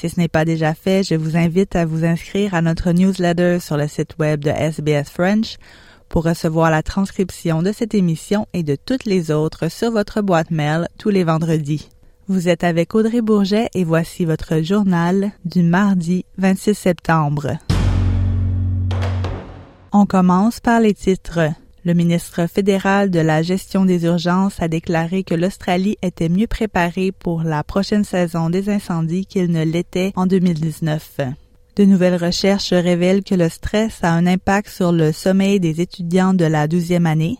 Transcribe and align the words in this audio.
Si 0.00 0.08
ce 0.08 0.20
n'est 0.20 0.28
pas 0.28 0.44
déjà 0.44 0.74
fait, 0.74 1.02
je 1.02 1.16
vous 1.16 1.36
invite 1.36 1.74
à 1.74 1.84
vous 1.84 2.04
inscrire 2.04 2.54
à 2.54 2.62
notre 2.62 2.92
newsletter 2.92 3.58
sur 3.58 3.76
le 3.76 3.88
site 3.88 4.16
web 4.20 4.38
de 4.44 4.50
SBS 4.50 5.10
French 5.10 5.56
pour 6.08 6.22
recevoir 6.22 6.70
la 6.70 6.84
transcription 6.84 7.62
de 7.62 7.72
cette 7.72 7.96
émission 7.96 8.46
et 8.52 8.62
de 8.62 8.76
toutes 8.76 9.06
les 9.06 9.32
autres 9.32 9.68
sur 9.68 9.90
votre 9.90 10.20
boîte 10.20 10.52
mail 10.52 10.86
tous 10.98 11.08
les 11.08 11.24
vendredis. 11.24 11.88
Vous 12.28 12.48
êtes 12.48 12.62
avec 12.62 12.94
Audrey 12.94 13.22
Bourget 13.22 13.70
et 13.74 13.82
voici 13.82 14.24
votre 14.24 14.62
journal 14.62 15.32
du 15.44 15.64
mardi 15.64 16.24
26 16.36 16.74
septembre. 16.76 17.58
On 19.90 20.06
commence 20.06 20.60
par 20.60 20.78
les 20.78 20.94
titres. 20.94 21.40
Le 21.88 21.94
ministre 21.94 22.46
fédéral 22.46 23.10
de 23.10 23.18
la 23.18 23.40
gestion 23.40 23.86
des 23.86 24.04
urgences 24.04 24.60
a 24.60 24.68
déclaré 24.68 25.24
que 25.24 25.34
l'Australie 25.34 25.96
était 26.02 26.28
mieux 26.28 26.46
préparée 26.46 27.12
pour 27.12 27.44
la 27.44 27.64
prochaine 27.64 28.04
saison 28.04 28.50
des 28.50 28.68
incendies 28.68 29.24
qu'il 29.24 29.50
ne 29.50 29.64
l'était 29.64 30.12
en 30.14 30.26
2019. 30.26 31.20
De 31.76 31.84
nouvelles 31.86 32.22
recherches 32.22 32.74
révèlent 32.74 33.24
que 33.24 33.34
le 33.34 33.48
stress 33.48 34.00
a 34.02 34.12
un 34.12 34.26
impact 34.26 34.68
sur 34.68 34.92
le 34.92 35.12
sommeil 35.12 35.60
des 35.60 35.80
étudiants 35.80 36.34
de 36.34 36.44
la 36.44 36.68
douzième 36.68 37.06
année 37.06 37.38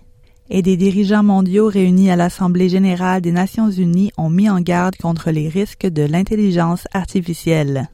et 0.48 0.62
des 0.62 0.78
dirigeants 0.78 1.22
mondiaux 1.22 1.68
réunis 1.68 2.10
à 2.10 2.16
l'Assemblée 2.16 2.70
générale 2.70 3.20
des 3.20 3.32
Nations 3.32 3.70
unies 3.70 4.12
ont 4.16 4.30
mis 4.30 4.48
en 4.48 4.62
garde 4.62 4.96
contre 4.96 5.30
les 5.30 5.50
risques 5.50 5.86
de 5.86 6.04
l'intelligence 6.04 6.88
artificielle. 6.94 7.90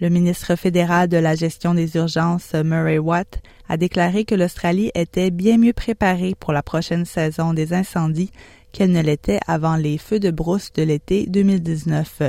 Le 0.00 0.08
ministre 0.08 0.56
fédéral 0.56 1.08
de 1.08 1.16
la 1.16 1.36
gestion 1.36 1.72
des 1.72 1.94
urgences, 1.96 2.52
Murray 2.54 2.98
Watt, 2.98 3.40
a 3.68 3.76
déclaré 3.76 4.24
que 4.24 4.34
l'Australie 4.34 4.90
était 4.96 5.30
bien 5.30 5.56
mieux 5.56 5.72
préparée 5.72 6.34
pour 6.38 6.52
la 6.52 6.64
prochaine 6.64 7.04
saison 7.04 7.54
des 7.54 7.72
incendies 7.72 8.32
qu'elle 8.72 8.90
ne 8.90 9.00
l'était 9.00 9.38
avant 9.46 9.76
les 9.76 9.98
feux 9.98 10.18
de 10.18 10.32
brousse 10.32 10.72
de 10.72 10.82
l'été 10.82 11.26
2019. 11.28 12.22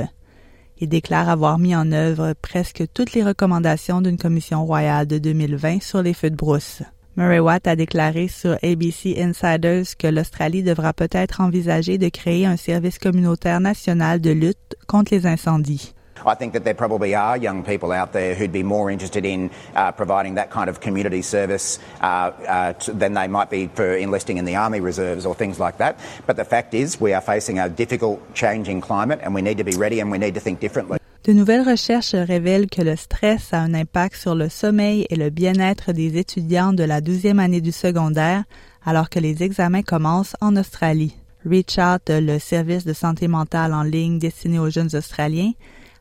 Il 0.78 0.88
déclare 0.88 1.28
avoir 1.28 1.58
mis 1.58 1.74
en 1.74 1.90
œuvre 1.90 2.34
presque 2.40 2.84
toutes 2.94 3.14
les 3.14 3.24
recommandations 3.24 4.00
d'une 4.00 4.18
commission 4.18 4.64
royale 4.64 5.08
de 5.08 5.18
2020 5.18 5.82
sur 5.82 6.02
les 6.02 6.14
feux 6.14 6.30
de 6.30 6.36
brousse. 6.36 6.82
Murray 7.16 7.40
Watt 7.40 7.66
a 7.66 7.74
déclaré 7.74 8.28
sur 8.28 8.58
ABC 8.62 9.20
Insiders 9.20 9.96
que 9.98 10.06
l'Australie 10.06 10.62
devra 10.62 10.92
peut-être 10.92 11.40
envisager 11.40 11.98
de 11.98 12.10
créer 12.10 12.46
un 12.46 12.58
service 12.58 13.00
communautaire 13.00 13.58
national 13.58 14.20
de 14.20 14.30
lutte 14.30 14.76
contre 14.86 15.14
les 15.14 15.26
incendies. 15.26 15.94
I 16.24 16.34
think 16.34 16.52
that 16.54 16.64
there 16.64 16.74
probably 16.74 17.14
are 17.14 17.36
young 17.36 17.64
people 17.64 17.92
out 17.92 18.12
there 18.12 18.34
who'd 18.34 18.52
be 18.52 18.62
more 18.62 18.90
interested 18.90 19.24
in 19.24 19.50
uh, 19.74 19.92
providing 19.92 20.36
that 20.36 20.50
kind 20.50 20.70
of 20.70 20.80
community 20.80 21.22
service 21.22 21.78
uh, 22.00 22.04
uh, 22.04 22.72
than 22.88 23.14
they 23.14 23.28
might 23.28 23.50
be 23.50 23.68
for 23.68 23.96
enlisting 23.96 24.38
in 24.38 24.44
the 24.44 24.56
Army 24.56 24.80
Reserves 24.80 25.26
or 25.26 25.34
things 25.34 25.58
like 25.58 25.78
that. 25.78 25.98
But 26.26 26.36
the 26.36 26.44
fact 26.44 26.74
is, 26.74 27.00
we 27.00 27.12
are 27.12 27.20
facing 27.20 27.58
a 27.58 27.68
difficult, 27.68 28.20
changing 28.34 28.80
climate, 28.80 29.20
and 29.22 29.34
we 29.34 29.42
need 29.42 29.58
to 29.58 29.64
be 29.64 29.76
ready 29.76 30.00
and 30.00 30.10
we 30.10 30.18
need 30.18 30.34
to 30.34 30.40
think 30.40 30.60
differently. 30.60 30.98
De 31.24 31.32
nouvelles 31.32 31.66
recherches 31.66 32.14
révèlent 32.14 32.70
que 32.70 32.82
le 32.82 32.94
stress 32.94 33.52
a 33.52 33.58
un 33.58 33.74
impact 33.74 34.14
sur 34.14 34.36
le 34.36 34.48
sommeil 34.48 35.08
et 35.10 35.16
le 35.16 35.30
bien-être 35.30 35.92
des 35.92 36.18
étudiants 36.18 36.72
de 36.72 36.84
la 36.84 37.00
douzième 37.00 37.40
année 37.40 37.60
du 37.60 37.72
secondaire 37.72 38.44
alors 38.84 39.10
que 39.10 39.18
les 39.18 39.42
examens 39.42 39.82
commencent 39.82 40.36
en 40.40 40.54
Australie. 40.54 41.16
Richard, 41.44 41.98
le 42.08 42.38
service 42.38 42.84
de 42.84 42.92
santé 42.92 43.26
mentale 43.26 43.74
en 43.74 43.82
ligne 43.82 44.20
destiné 44.20 44.60
aux 44.60 44.70
jeunes 44.70 44.94
Australiens, 44.94 45.52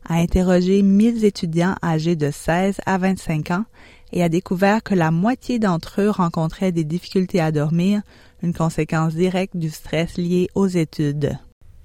a 0.06 0.16
interrogé 0.16 0.82
1000 0.82 1.26
étudiants 1.26 1.76
âgés 1.84 2.16
de 2.16 2.32
16 2.32 2.82
à 2.86 2.98
25 2.98 3.52
ans 3.52 3.66
et 4.14 4.24
a 4.24 4.30
découvert 4.30 4.84
que 4.84 4.96
la 4.96 5.12
moitié 5.12 5.60
d'entre 5.60 6.02
eux 6.02 6.10
rencontraient 6.10 6.72
des 6.72 6.84
difficultés 6.84 7.42
à 7.42 7.52
dormir, 7.52 8.02
une 8.42 8.54
conséquence 8.54 9.14
directe 9.14 9.58
du 9.58 9.70
stress 9.70 10.18
lié 10.18 10.48
aux 10.56 10.68
études. 10.68 11.38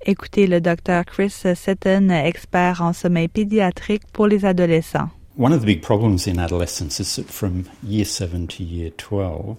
Écoutez 0.07 0.47
le 0.47 0.61
docteur 0.61 1.05
Chris 1.05 1.31
Seton, 1.31 2.09
expert 2.11 2.81
en 2.81 2.93
sommeil 2.93 3.29
pédiatrique 3.29 4.07
pour 4.13 4.27
les 4.27 4.45
adolescents. 4.45 5.11
One 5.39 5.53
of 5.53 5.61
the 5.61 5.67
big 5.67 5.83
problems 5.83 6.27
in 6.27 6.39
adolescence 6.39 7.01
is 7.01 7.17
that 7.17 7.31
from 7.31 7.65
year 7.83 8.05
7 8.05 8.47
to 8.49 8.63
year 8.63 8.91
12, 8.97 9.57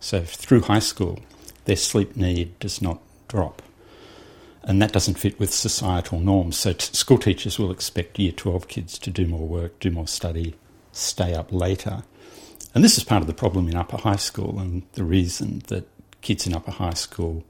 so 0.00 0.20
through 0.24 0.62
high 0.68 0.80
school, 0.80 1.16
their 1.64 1.76
sleep 1.76 2.16
need 2.16 2.50
does 2.60 2.80
not 2.82 2.98
drop. 3.28 3.62
And 4.64 4.80
that 4.80 4.92
doesn't 4.92 5.18
fit 5.18 5.38
with 5.38 5.52
societal 5.52 6.20
norms. 6.20 6.56
So 6.56 6.72
t- 6.72 6.94
school 6.94 7.18
teachers 7.18 7.58
will 7.58 7.70
expect 7.70 8.18
year 8.18 8.32
12 8.32 8.68
kids 8.68 8.98
to 9.00 9.10
do 9.10 9.26
more 9.26 9.46
work, 9.46 9.78
do 9.80 9.90
more 9.90 10.06
study, 10.06 10.54
stay 10.92 11.34
up 11.34 11.52
later. 11.52 12.02
And 12.74 12.82
this 12.82 12.96
is 12.96 13.04
part 13.04 13.22
of 13.22 13.26
the 13.26 13.34
problem 13.34 13.68
in 13.68 13.76
upper 13.76 13.98
high 13.98 14.16
school 14.16 14.58
and 14.58 14.82
the 14.92 15.04
reason 15.04 15.62
that 15.68 15.84
kids 16.20 16.46
in 16.46 16.54
upper 16.54 16.70
high 16.70 16.94
school 16.94 17.44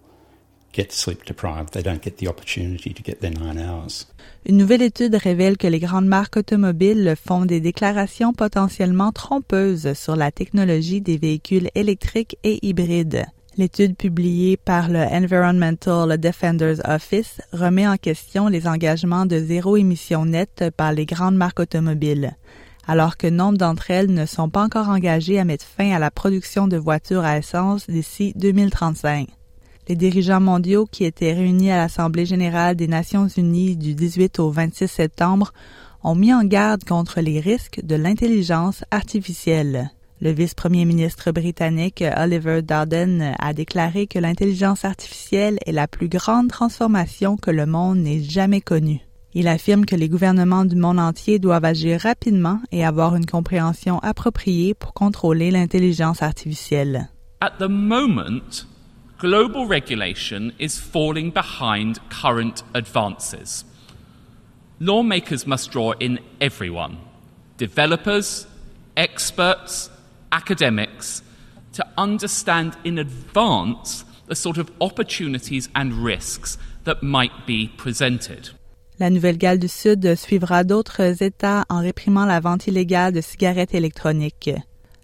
get 0.73 0.91
sleep 0.93 1.25
deprived. 1.25 1.75
They 1.75 1.83
don't 1.83 2.03
get 2.03 2.17
the 2.17 2.29
opportunity 2.29 2.93
to 2.95 3.03
get 3.03 3.21
their 3.21 3.31
nine 3.31 3.59
hours. 3.59 4.07
Une 4.45 4.57
nouvelle 4.57 4.83
étude 4.83 5.15
révèle 5.15 5.57
que 5.57 5.69
les 5.69 5.79
grandes 5.79 6.07
marques 6.07 6.37
automobiles 6.37 7.15
font 7.17 7.45
des 7.45 7.61
déclarations 7.61 8.33
potentiellement 8.33 9.13
trompeuses 9.13 9.93
sur 9.93 10.17
la 10.17 10.33
technologie 10.33 11.01
des 11.01 11.19
véhicules 11.19 11.69
électriques 11.75 12.37
et 12.43 12.59
hybrides. 12.67 13.27
L'étude 13.59 13.99
publiée 13.99 14.57
par 14.57 14.89
le 14.89 15.01
Environmental 15.01 16.17
Defenders 16.19 16.81
Office 16.87 17.43
remet 17.53 17.87
en 17.87 17.99
question 17.99 18.49
les 18.49 18.67
engagements 18.67 19.27
de 19.27 19.39
zéro 19.39 19.77
émission 19.77 20.25
nette 20.25 20.71
par 20.75 20.93
les 20.95 21.05
grandes 21.05 21.37
marques 21.37 21.61
automobiles, 21.61 22.35
alors 22.87 23.19
que 23.19 23.27
nombre 23.27 23.59
d'entre 23.59 23.91
elles 23.91 24.11
ne 24.11 24.25
sont 24.25 24.49
pas 24.49 24.65
encore 24.65 24.89
engagées 24.89 25.39
à 25.39 25.45
mettre 25.45 25.67
fin 25.67 25.93
à 25.93 25.99
la 25.99 26.11
production 26.11 26.67
de 26.67 26.79
voitures 26.79 27.25
à 27.25 27.37
essence 27.37 27.91
d'ici 27.91 28.33
2035. 28.37 29.29
Les 29.87 29.97
dirigeants 29.97 30.41
mondiaux 30.41 30.87
qui 30.91 31.05
étaient 31.05 31.35
réunis 31.35 31.73
à 31.73 31.77
l'Assemblée 31.77 32.25
générale 32.25 32.75
des 32.75 32.89
Nations 32.89 33.29
unies 33.29 33.77
du 33.77 33.95
18 33.95 34.39
au 34.39 34.51
26 34.51 34.89
septembre 34.89 35.53
ont 36.03 36.15
mis 36.15 36.33
en 36.33 36.45
garde 36.45 36.85
contre 36.85 37.21
les 37.21 37.39
risques 37.39 37.85
de 37.85 37.97
l'intelligence 37.97 38.83
artificielle. 38.91 39.91
Le 40.23 40.31
vice-premier 40.31 40.85
ministre 40.85 41.33
britannique 41.33 42.05
Oliver 42.17 42.63
Dowden 42.63 43.35
a 43.41 43.53
déclaré 43.53 44.07
que 44.07 44.21
l'intelligence 44.21 44.85
artificielle 44.85 45.59
est 45.67 45.73
la 45.73 45.89
plus 45.89 46.09
grande 46.09 46.47
transformation 46.47 47.37
que 47.37 47.51
le 47.51 47.67
monde 47.67 47.99
n'ait 47.99 48.23
jamais 48.23 48.61
connue. 48.61 49.01
Il 49.35 49.49
affirme 49.49 49.85
que 49.85 49.97
les 49.97 50.09
gouvernements 50.09 50.65
du 50.65 50.77
monde 50.77 51.01
entier 51.01 51.41
doivent 51.41 51.65
agir 51.65 52.03
rapidement 52.03 52.61
et 52.71 52.85
avoir 52.85 53.17
une 53.17 53.27
compréhension 53.27 53.99
appropriée 53.99 54.75
pour 54.75 54.95
contrôler 54.95 55.51
l'intelligence 55.51 56.23
artificielle. 56.23 57.11
At 57.41 57.55
the 57.59 57.69
moment, 57.69 58.65
global 59.19 59.67
regulation 59.67 60.53
is 60.61 60.79
falling 60.79 61.33
behind 61.33 61.99
current 62.11 62.63
advances. 62.75 63.65
Lawmakers 64.79 65.49
must 65.49 65.73
draw 65.73 65.95
in 66.01 66.19
everyone 66.41 66.99
developers, 67.59 68.47
experts, 68.95 69.91
academics 70.33 71.23
to 71.75 71.85
understand 71.97 72.73
in 72.85 72.99
advance 72.99 74.05
the 74.29 74.35
sort 74.35 74.59
of 74.59 74.71
opportunities 74.81 75.69
and 75.75 75.93
risks 75.93 76.59
that 76.85 77.03
might 77.03 77.47
be 77.47 77.71
presented. 77.77 78.51
La 78.99 79.11
Nouvelle-Galles 79.11 79.59
du 79.59 79.69
Sud 79.69 80.15
suivra 80.17 80.65
d'autres 80.65 81.23
États 81.23 81.65
en 81.69 81.81
réprimant 81.81 82.27
la 82.27 82.41
vente 82.41 82.67
illégale 82.67 83.13
de 83.13 83.21
cigarettes 83.21 83.75
électroniques. 83.75 84.51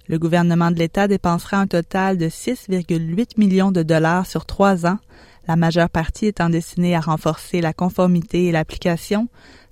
Le 0.09 0.19
gouvernement 0.19 0.71
de 0.71 0.79
l'État 0.79 1.09
dépensera 1.09 1.59
un 1.59 1.67
total 1.67 2.17
de 2.17 2.29
6,8 2.29 3.39
millions 3.39 3.73
de 3.73 3.83
dollars 3.83 4.27
sur 4.27 4.47
trois 4.47 4.87
ans, 4.87 4.99
la 5.47 5.57
majeure 5.57 5.91
partie 5.91 6.27
étant 6.27 6.49
destinée 6.49 6.95
à 6.95 7.01
renforcer 7.01 7.61
la 7.61 7.73
conformité 7.73 8.47
et 8.47 8.53
l'application, 8.53 9.29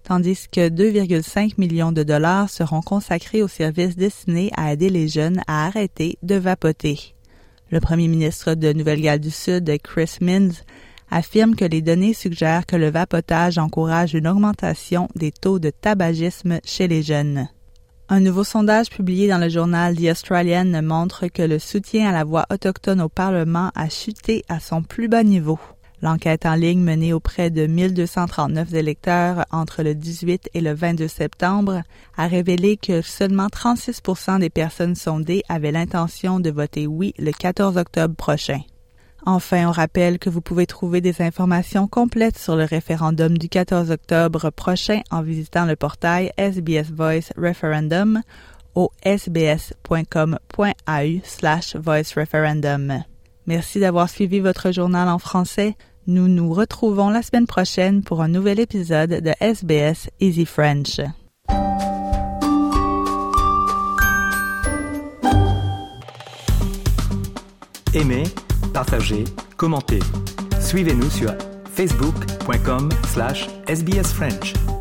tandis 0.06 0.46
que 0.50 0.68
2,5 0.68 1.54
millions 1.58 1.90
de 1.90 2.04
dollars 2.04 2.48
seront 2.48 2.80
consacrés 2.80 3.42
aux 3.42 3.48
services 3.48 3.96
destinés 3.96 4.52
à 4.56 4.72
aider 4.72 4.88
les 4.88 5.08
jeunes 5.08 5.42
à 5.48 5.66
arrêter 5.66 6.16
de 6.22 6.36
vapoter. 6.36 7.14
Le 7.72 7.80
premier 7.80 8.06
ministre 8.06 8.54
de 8.54 8.72
Nouvelle-Galles 8.72 9.18
du 9.18 9.32
Sud, 9.32 9.68
Chris 9.82 10.18
Minns, 10.20 10.62
affirme 11.10 11.56
que 11.56 11.64
les 11.64 11.82
données 11.82 12.14
suggèrent 12.14 12.66
que 12.66 12.76
le 12.76 12.88
vapotage 12.88 13.58
encourage 13.58 14.14
une 14.14 14.28
augmentation 14.28 15.08
des 15.16 15.32
taux 15.32 15.58
de 15.58 15.70
tabagisme 15.70 16.60
chez 16.64 16.86
les 16.86 17.02
jeunes. 17.02 17.48
Un 18.08 18.20
nouveau 18.20 18.44
sondage 18.44 18.88
publié 18.88 19.26
dans 19.28 19.38
le 19.38 19.48
journal 19.48 19.96
The 19.96 20.12
Australian 20.12 20.80
montre 20.82 21.26
que 21.26 21.42
le 21.42 21.58
soutien 21.58 22.08
à 22.08 22.12
la 22.12 22.22
voix 22.22 22.46
autochtone 22.50 23.00
au 23.00 23.08
Parlement 23.08 23.72
a 23.74 23.88
chuté 23.88 24.44
à 24.48 24.60
son 24.60 24.82
plus 24.82 25.08
bas 25.08 25.24
niveau. 25.24 25.58
L'enquête 26.02 26.44
en 26.44 26.54
ligne 26.54 26.82
menée 26.82 27.12
auprès 27.12 27.50
de 27.50 27.66
1239 27.66 28.74
électeurs 28.74 29.46
entre 29.50 29.82
le 29.82 29.94
18 29.94 30.50
et 30.52 30.60
le 30.60 30.74
22 30.74 31.08
septembre 31.08 31.82
a 32.16 32.26
révélé 32.26 32.76
que 32.76 33.00
seulement 33.00 33.46
36% 33.46 34.40
des 34.40 34.50
personnes 34.50 34.94
sondées 34.94 35.42
avaient 35.48 35.72
l'intention 35.72 36.38
de 36.38 36.50
voter 36.50 36.86
oui 36.86 37.14
le 37.18 37.32
14 37.32 37.78
octobre 37.78 38.14
prochain. 38.14 38.60
Enfin, 39.24 39.66
on 39.66 39.72
rappelle 39.72 40.20
que 40.20 40.30
vous 40.30 40.40
pouvez 40.40 40.66
trouver 40.66 41.00
des 41.00 41.20
informations 41.20 41.88
complètes 41.88 42.38
sur 42.38 42.54
le 42.54 42.64
référendum 42.64 43.36
du 43.36 43.48
14 43.48 43.90
octobre 43.90 44.50
prochain 44.50 45.00
en 45.10 45.22
visitant 45.22 45.64
le 45.64 45.74
portail 45.74 46.30
SBS 46.36 46.92
Voice 46.92 47.32
Referendum 47.36 48.20
au 48.76 48.92
sbs.com.au 49.04 50.38
slash 51.24 51.74
voice 51.76 52.14
referendum. 52.14 53.02
Merci 53.46 53.78
d'avoir 53.80 54.08
suivi 54.08 54.40
votre 54.40 54.72
journal 54.72 55.08
en 55.08 55.18
français. 55.18 55.76
Nous 56.06 56.28
nous 56.28 56.52
retrouvons 56.52 57.10
la 57.10 57.22
semaine 57.22 57.46
prochaine 57.46 58.02
pour 58.02 58.22
un 58.22 58.28
nouvel 58.28 58.60
épisode 58.60 59.10
de 59.10 59.32
SBS 59.40 60.08
Easy 60.20 60.44
French. 60.44 61.00
Aimez, 67.94 68.24
partagez, 68.74 69.24
commentez. 69.56 70.00
Suivez-nous 70.60 71.10
sur 71.10 71.32
facebook.com 71.72 72.90
slash 73.12 73.48
sbsfrench. 73.68 74.75